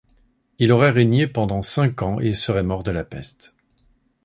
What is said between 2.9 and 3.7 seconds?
peste.